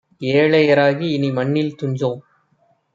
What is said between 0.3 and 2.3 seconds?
ஏழைய ராகிஇனி மண்ணில் துஞ்சோம்